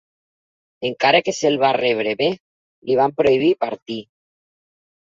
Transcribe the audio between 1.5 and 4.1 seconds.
va rebre bé, li van prohibir partir.